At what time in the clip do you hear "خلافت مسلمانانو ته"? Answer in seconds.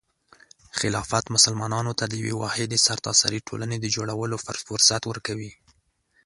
0.79-2.05